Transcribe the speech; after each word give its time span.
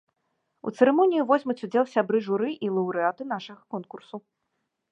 У 0.69 0.71
цырымоніі 0.77 1.25
возьмуць 1.31 1.57
удзел 1.67 1.85
сябры 1.93 2.23
журы 2.29 2.49
і 2.55 2.67
лаўрэаты 2.79 3.29
нашага 3.35 3.61
конкурсу. 3.77 4.15